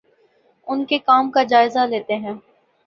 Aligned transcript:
اُن 0.67 0.83
کے 0.85 0.97
کام 0.99 1.31
کا 1.31 1.43
جائزہ 1.43 1.85
لیتے 1.85 2.15
ہیں 2.15 2.33